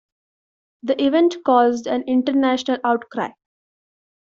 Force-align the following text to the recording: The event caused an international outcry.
The 0.81 0.99
event 0.99 1.35
caused 1.45 1.85
an 1.85 2.01
international 2.07 2.79
outcry. 2.83 3.33